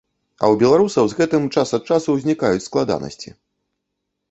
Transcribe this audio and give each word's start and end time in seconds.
А 0.45 0.45
ў 0.51 0.55
беларусаў 0.63 1.05
з 1.11 1.17
гэтым 1.19 1.45
час 1.55 1.75
ад 1.79 1.83
часу 1.93 2.17
ўзнікаюць 2.17 2.67
складанасці. 2.69 3.29